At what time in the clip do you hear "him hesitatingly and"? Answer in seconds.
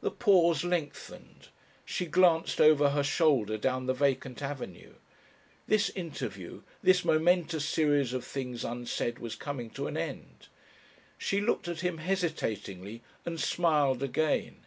11.82-13.38